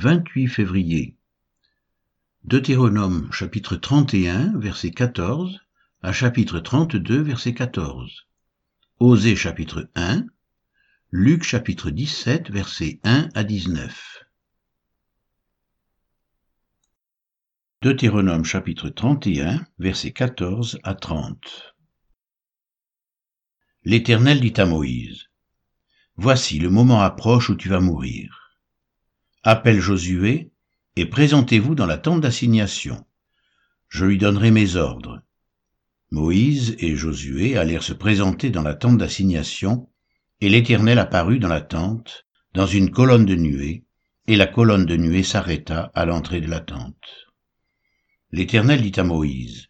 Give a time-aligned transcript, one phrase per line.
[0.00, 1.14] 28 février.
[2.44, 5.60] Deutéronome chapitre 31 verset 14
[6.00, 8.26] à chapitre 32 verset 14.
[8.98, 10.24] Osée chapitre 1.
[11.10, 14.24] Luc chapitre 17 verset 1 à 19.
[17.82, 21.74] Deutéronome chapitre 31 verset 14 à 30.
[23.84, 25.26] L'Éternel dit à Moïse,
[26.16, 28.39] Voici le moment approche où tu vas mourir.
[29.42, 30.52] Appelle Josué
[30.96, 33.06] et présentez-vous dans la tente d'assignation.
[33.88, 35.22] Je lui donnerai mes ordres.
[36.10, 39.88] Moïse et Josué allèrent se présenter dans la tente d'assignation,
[40.42, 43.86] et l'Éternel apparut dans la tente, dans une colonne de nuée,
[44.26, 47.30] et la colonne de nuée s'arrêta à l'entrée de la tente.
[48.32, 49.68] L'Éternel dit à Moïse,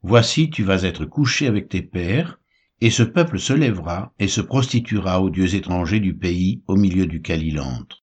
[0.00, 2.40] Voici tu vas être couché avec tes pères,
[2.80, 7.04] et ce peuple se lèvera et se prostituera aux dieux étrangers du pays au milieu
[7.04, 8.01] duquel il entre.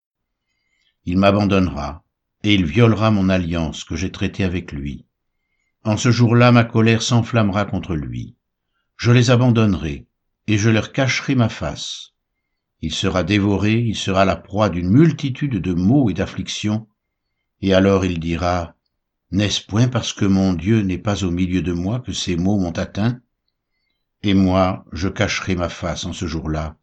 [1.12, 2.04] Il m'abandonnera,
[2.44, 5.08] et il violera mon alliance que j'ai traitée avec lui.
[5.84, 8.36] En ce jour-là, ma colère s'enflammera contre lui.
[8.96, 10.06] Je les abandonnerai,
[10.46, 12.12] et je leur cacherai ma face.
[12.82, 16.88] Il sera dévoré, il sera la proie d'une multitude de maux et d'afflictions,
[17.64, 18.76] et alors il dira,
[19.32, 22.60] N'est-ce point parce que mon Dieu n'est pas au milieu de moi que ces maux
[22.60, 23.20] m'ont atteint?
[24.22, 26.78] Et moi, je cacherai ma face en ce jour-là,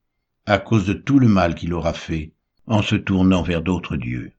[0.47, 2.33] à cause de tout le mal qu'il aura fait
[2.67, 4.33] en se tournant vers d'autres dieux.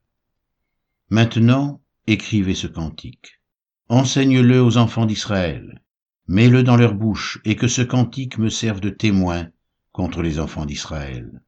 [1.10, 3.40] Maintenant, écrivez ce cantique.
[3.88, 5.82] Enseigne-le aux enfants d'Israël.
[6.26, 9.48] Mets-le dans leur bouche, et que ce cantique me serve de témoin
[9.92, 11.42] contre les enfants d'Israël.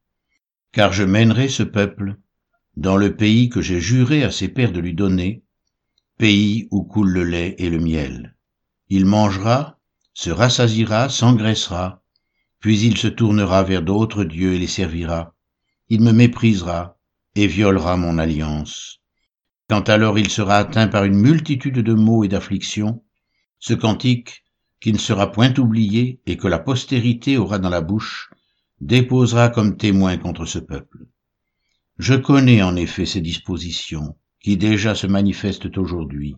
[0.73, 2.17] Car je mènerai ce peuple
[2.77, 5.43] dans le pays que j'ai juré à ses pères de lui donner,
[6.17, 8.37] pays où coule le lait et le miel.
[8.89, 9.81] Il mangera
[10.15, 12.03] se rassasiera, s'engraissera,
[12.59, 15.35] puis il se tournera vers d'autres dieux et les servira.
[15.91, 16.99] Il me méprisera
[17.35, 19.01] et violera mon alliance.
[19.69, 23.05] Quand alors il sera atteint par une multitude de maux et d'afflictions,
[23.59, 24.45] ce cantique,
[24.81, 28.31] qui ne sera point oublié et que la postérité aura dans la bouche,
[28.81, 31.07] déposera comme témoin contre ce peuple.
[31.99, 36.37] Je connais en effet ces dispositions, qui déjà se manifestent aujourd'hui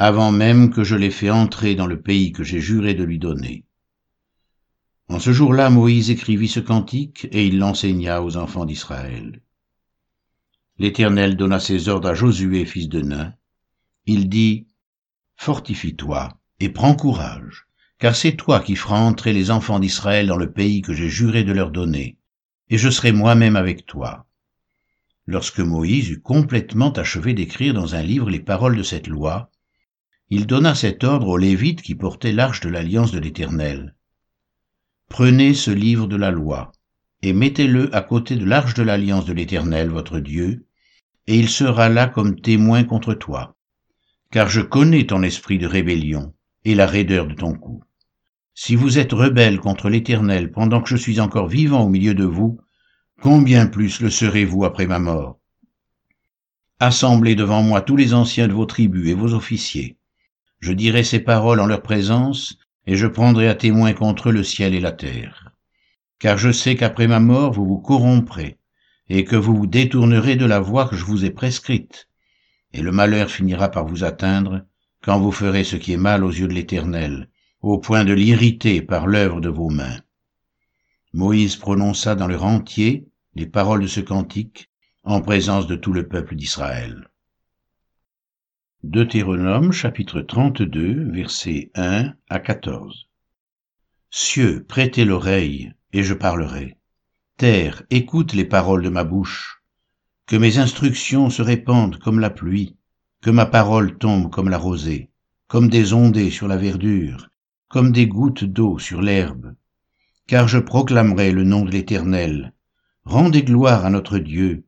[0.00, 3.18] avant même que je l'ai fait entrer dans le pays que j'ai juré de lui
[3.18, 3.64] donner.
[5.10, 9.40] En ce jour-là, Moïse écrivit ce cantique, et il l'enseigna aux enfants d'Israël.
[10.78, 13.34] L'Éternel donna ses ordres à Josué, fils de Nun.
[14.04, 14.66] Il dit,
[15.36, 17.66] Fortifie-toi, et prends courage,
[17.98, 21.42] car c'est toi qui feras entrer les enfants d'Israël dans le pays que j'ai juré
[21.42, 22.18] de leur donner,
[22.68, 24.26] et je serai moi-même avec toi.
[25.26, 29.50] Lorsque Moïse eut complètement achevé d'écrire dans un livre les paroles de cette loi,
[30.30, 33.94] il donna cet ordre aux Lévites qui portaient l'arche de l'alliance de l'Éternel.
[35.18, 36.70] Prenez ce livre de la loi,
[37.22, 40.68] et mettez-le à côté de l'arche de l'alliance de l'Éternel, votre Dieu,
[41.26, 43.56] et il sera là comme témoin contre toi.
[44.30, 46.34] Car je connais ton esprit de rébellion
[46.64, 47.82] et la raideur de ton cou.
[48.54, 52.24] Si vous êtes rebelle contre l'Éternel pendant que je suis encore vivant au milieu de
[52.24, 52.60] vous,
[53.20, 55.40] combien plus le serez-vous après ma mort?
[56.78, 59.98] Assemblez devant moi tous les anciens de vos tribus et vos officiers,
[60.60, 62.56] je dirai ces paroles en leur présence,
[62.88, 65.52] et je prendrai à témoin contre eux le ciel et la terre.
[66.18, 68.58] Car je sais qu'après ma mort vous vous corromprez,
[69.10, 72.08] et que vous vous détournerez de la voie que je vous ai prescrite,
[72.72, 74.64] et le malheur finira par vous atteindre
[75.02, 77.28] quand vous ferez ce qui est mal aux yeux de l'Éternel,
[77.60, 80.00] au point de l'irriter par l'œuvre de vos mains.
[81.12, 84.70] Moïse prononça dans leur entier les paroles de ce cantique
[85.04, 87.10] en présence de tout le peuple d'Israël.
[88.84, 93.08] Deutéronome chapitre 32 versets 1 à 14
[94.08, 96.76] Cieux, prêtez l'oreille, et je parlerai.
[97.36, 99.64] Terre, écoute les paroles de ma bouche.
[100.26, 102.76] Que mes instructions se répandent comme la pluie,
[103.20, 105.10] que ma parole tombe comme la rosée,
[105.48, 107.30] comme des ondées sur la verdure,
[107.66, 109.56] comme des gouttes d'eau sur l'herbe.
[110.28, 112.54] Car je proclamerai le nom de l'Éternel.
[113.02, 114.66] Rendez gloire à notre Dieu.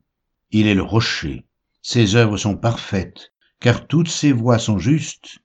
[0.51, 1.45] Il est le rocher.
[1.81, 3.30] Ses œuvres sont parfaites
[3.61, 5.39] car toutes ses voies sont justes.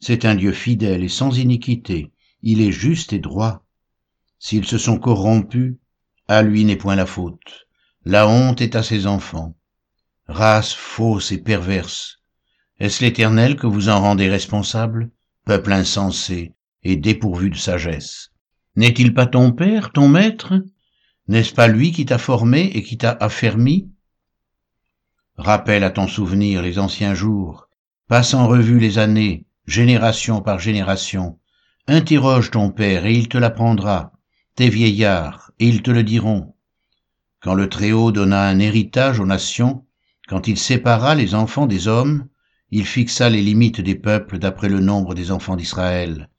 [0.00, 3.66] C'est un Dieu fidèle et sans iniquité, il est juste et droit.
[4.38, 5.74] S'ils se sont corrompus,
[6.28, 7.66] à lui n'est point la faute.
[8.04, 9.56] La honte est à ses enfants.
[10.28, 12.16] Race fausse et perverse,
[12.78, 15.10] est-ce l'Éternel que vous en rendez responsable,
[15.46, 16.52] peuple insensé
[16.82, 18.32] et dépourvu de sagesse?
[18.76, 20.62] N'est-il pas ton Père, ton Maître?
[21.26, 23.90] N'est-ce pas lui qui t'a formé et qui t'a affermi?
[25.38, 27.68] Rappelle à ton souvenir les anciens jours,
[28.08, 31.38] passe en revue les années, génération par génération.
[31.86, 34.12] Interroge ton père et il te l'apprendra,
[34.54, 36.54] tes vieillards et ils te le diront.
[37.40, 39.84] Quand le Très-Haut donna un héritage aux nations,
[40.26, 42.26] Quand il sépara les enfants des hommes,
[42.72, 46.30] il fixa les limites des peuples d'après le nombre des enfants d'Israël,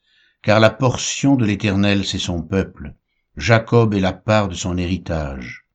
[0.42, 2.96] car la portion de l'Éternel c'est son peuple,
[3.38, 5.66] Jacob est la part de son héritage.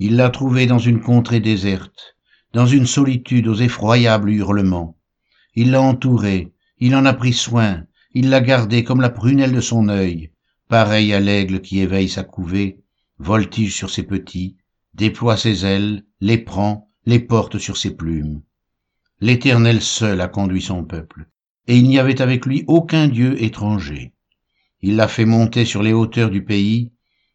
[0.00, 2.16] Il l'a trouvé dans une contrée déserte,
[2.52, 4.96] dans une solitude aux effroyables hurlements.
[5.54, 7.84] Il l'a entouré, il en a pris soin,
[8.14, 10.30] il l'a gardé comme la prunelle de son œil,
[10.68, 12.80] pareil à l'aigle qui éveille sa couvée,
[13.18, 14.56] voltige sur ses petits,
[14.94, 18.42] déploie ses ailes, les prend, les porte sur ses plumes.
[19.20, 21.28] L'Éternel seul a conduit son peuple,
[21.66, 24.12] et il n'y avait avec lui aucun Dieu étranger.
[24.80, 26.92] Il l'a fait monter sur les hauteurs du pays,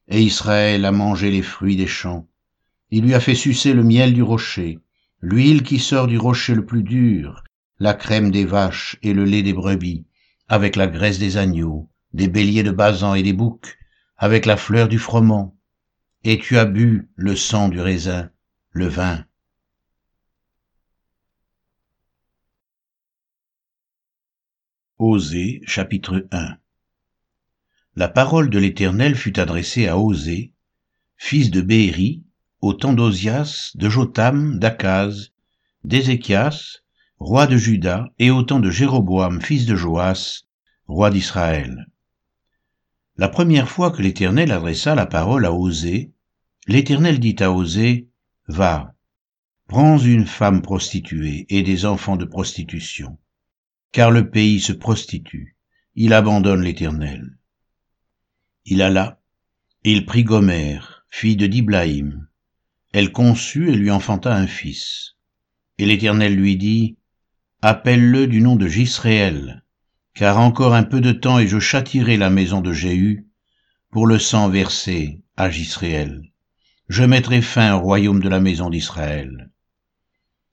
[0.07, 2.27] et Israël a mangé les fruits des champs.
[2.89, 4.79] Il lui a fait sucer le miel du rocher,
[5.23, 7.45] l'huile qui sort du rocher le plus dur,
[7.79, 10.05] la crème des vaches et le lait des brebis,
[10.49, 13.77] avec la graisse des agneaux, des béliers de basan et des boucs,
[14.17, 15.57] avec la fleur du froment.
[16.25, 18.31] Et tu as bu le sang du raisin,
[18.71, 19.25] le vin.
[24.99, 26.57] Osée chapitre 1
[27.95, 30.51] La parole de l'Éternel fut adressée à Osée,
[31.15, 32.23] fils de Béhéri,
[32.63, 35.33] au temps d'Osias, de Jotam, d'Akaz,
[35.83, 36.77] d'Ézéchias,
[37.19, 40.43] roi de Juda, et au temps de Jéroboam, fils de Joas,
[40.87, 41.87] roi d'Israël.
[43.17, 46.13] La première fois que l'Éternel adressa la parole à Osée,
[46.65, 48.07] l'Éternel dit à Osée,
[48.47, 48.95] Va,
[49.67, 53.17] prends une femme prostituée et des enfants de prostitution,
[53.91, 55.57] car le pays se prostitue,
[55.95, 57.37] il abandonne l'Éternel.
[58.63, 59.19] Il alla,
[59.83, 62.25] et il prit Gomère, fille de Diblaïm.
[62.93, 65.15] Elle conçut et lui enfanta un fils.
[65.79, 66.97] Et l'Éternel lui dit,
[67.63, 69.63] appelle-le du nom de Jisréel,
[70.13, 73.27] car encore un peu de temps et je châtirai la maison de Jéhu
[73.89, 76.21] pour le sang versé à Jisréel.
[76.87, 79.49] Je mettrai fin au royaume de la maison d'Israël.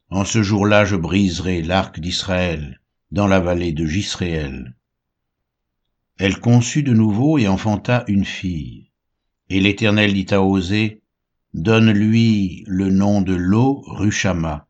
[0.08, 4.76] En ce jour-là, je briserai l'arc d'Israël dans la vallée de Jisréel.
[6.16, 8.90] Elle conçut de nouveau et enfanta une fille.
[9.50, 11.02] Et l'Éternel dit à Osée,
[11.52, 14.68] Donne-lui le nom de Lo Ruchama,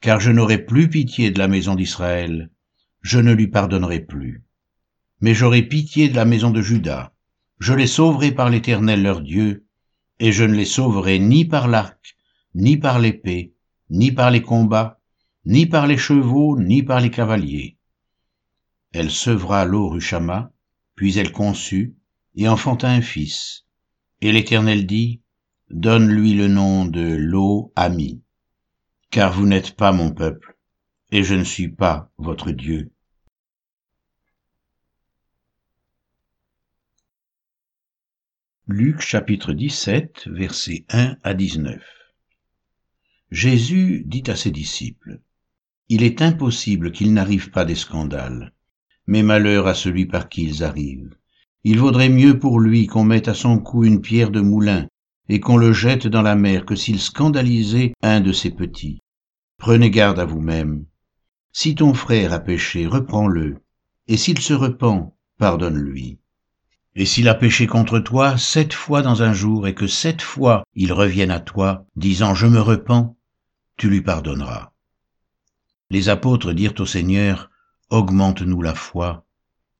[0.00, 2.50] car je n'aurai plus pitié de la maison d'Israël,
[3.02, 4.42] je ne lui pardonnerai plus.
[5.20, 7.12] Mais j'aurai pitié de la maison de Juda,
[7.58, 9.66] je les sauverai par l'Éternel leur Dieu,
[10.18, 12.16] et je ne les sauverai ni par l'arc,
[12.54, 13.54] ni par l'épée,
[13.90, 14.98] ni par les combats,
[15.44, 17.76] ni par les chevaux, ni par les cavaliers.
[18.92, 20.52] Elle sevra l'eau Ruchama,
[20.94, 21.96] puis elle conçut,
[22.34, 23.66] et enfanta un fils.
[24.20, 25.21] Et l'Éternel dit,
[25.72, 28.22] Donne-lui le nom de Lo Ami
[29.12, 30.56] car vous n'êtes pas mon peuple,
[31.10, 32.90] et je ne suis pas votre Dieu.
[38.66, 41.82] Luc chapitre 17, versets 1 à 19
[43.30, 45.20] Jésus dit à ses disciples,
[45.90, 48.54] Il est impossible qu'il n'arrive pas des scandales,
[49.06, 51.14] mais malheur à celui par qui ils arrivent.
[51.64, 54.88] Il vaudrait mieux pour lui qu'on mette à son cou une pierre de moulin
[55.28, 59.00] et qu'on le jette dans la mer que s'il scandalisait un de ses petits.
[59.58, 60.84] Prenez garde à vous-même.
[61.52, 63.58] Si ton frère a péché, reprends-le,
[64.08, 66.18] et s'il se repent, pardonne-lui.
[66.94, 70.64] Et s'il a péché contre toi sept fois dans un jour, et que sept fois
[70.74, 73.16] il revienne à toi, disant Je me repens,
[73.76, 74.72] tu lui pardonneras.
[75.90, 77.50] Les apôtres dirent au Seigneur,
[77.90, 79.26] Augmente-nous la foi.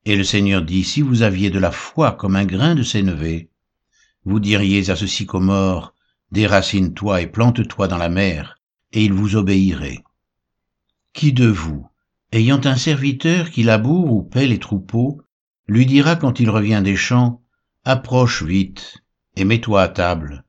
[0.05, 3.51] Et le Seigneur dit, Si vous aviez de la foi comme un grain de sénévé,
[4.25, 5.95] vous diriez à ce sycomore,
[6.31, 8.57] Déracine-toi et plante-toi dans la mer,
[8.93, 10.03] et il vous obéirait.
[11.13, 11.87] Qui de vous,
[12.33, 15.21] ayant un serviteur qui laboure ou paie les troupeaux,
[15.67, 17.43] lui dira quand il revient des champs,
[17.85, 19.03] Approche vite,
[19.37, 20.45] et mets-toi à table.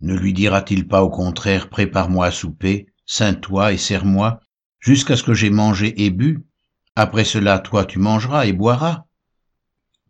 [0.00, 4.40] Ne lui dira-t-il pas au contraire, Prépare-moi à souper, ceins-toi et serre-moi,
[4.80, 6.46] jusqu'à ce que j'aie mangé et bu,
[6.94, 9.04] après cela toi tu mangeras et boiras.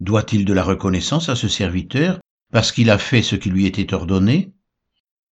[0.00, 3.94] Doit-il de la reconnaissance à ce serviteur parce qu'il a fait ce qui lui était
[3.94, 4.52] ordonné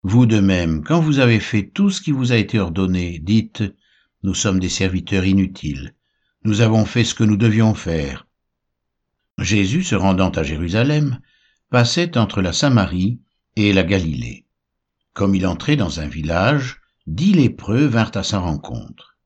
[0.05, 3.63] vous de même, quand vous avez fait tout ce qui vous a été ordonné, dites,
[4.21, 5.95] nous sommes des serviteurs inutiles,
[6.43, 8.27] nous avons fait ce que nous devions faire.
[9.37, 11.21] Jésus, se rendant à Jérusalem,
[11.69, 13.21] passait entre la Samarie
[13.55, 14.45] et la Galilée.
[15.13, 19.17] Comme il entrait dans un village, dix lépreux vinrent à sa rencontre.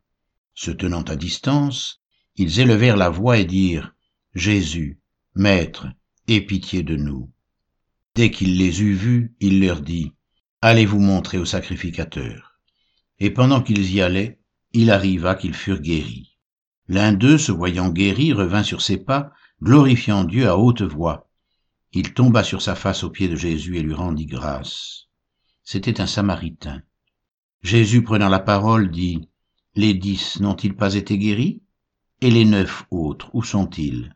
[0.53, 2.01] Se tenant à distance,
[2.35, 3.95] ils élevèrent la voix et dirent,
[4.35, 4.99] Jésus,
[5.33, 5.87] Maître,
[6.27, 7.31] aie pitié de nous.
[8.17, 10.11] Dès qu'il les eut vus, il leur dit,
[10.63, 12.59] Allez vous montrer au sacrificateur.
[13.19, 14.39] Et pendant qu'ils y allaient,
[14.73, 16.35] il arriva qu'ils furent guéris.
[16.87, 21.29] L'un d'eux, se voyant guéri, revint sur ses pas, glorifiant Dieu à haute voix.
[21.93, 25.09] Il tomba sur sa face aux pieds de Jésus et lui rendit grâce.
[25.63, 26.81] C'était un Samaritain.
[27.61, 29.29] Jésus prenant la parole dit,
[29.75, 31.61] Les dix n'ont-ils pas été guéris?
[32.21, 34.15] Et les neuf autres, où sont-ils?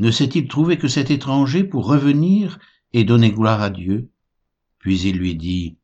[0.00, 2.58] Ne s'est-il trouvé que cet étranger pour revenir
[2.92, 4.10] et donner gloire à Dieu
[4.78, 5.76] Puis il lui dit,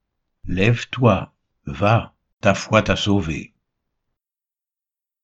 [0.47, 1.33] Lève-toi,
[1.67, 3.54] va, ta foi t'a sauvé.